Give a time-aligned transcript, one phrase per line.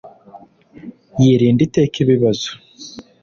[1.21, 2.49] yirinda iteka ibibazo